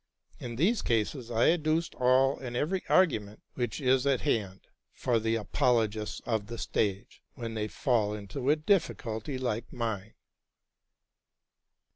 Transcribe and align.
In 0.39 0.55
these 0.55 0.81
cases 0.81 1.29
I 1.29 1.51
adduced 1.51 1.93
ul 1.99 2.39
and 2.39 2.55
every 2.55 2.83
argument 2.89 3.43
which 3.53 3.79
is 3.79 4.07
at 4.07 4.21
hand 4.21 4.61
for 4.95 5.19
the 5.19 5.35
apologists 5.35 6.21
of 6.25 6.47
the 6.47 6.57
stage 6.57 7.21
when 7.35 7.53
they 7.53 7.67
fall 7.67 8.11
into 8.15 8.49
a 8.49 8.55
difficulty 8.55 9.37
like 9.37 9.71
mine. 9.71 10.15